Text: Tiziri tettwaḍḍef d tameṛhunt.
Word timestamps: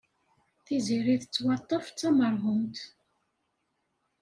Tiziri 0.65 1.15
tettwaḍḍef 1.21 1.85
d 1.89 1.95
tameṛhunt. 1.99 2.79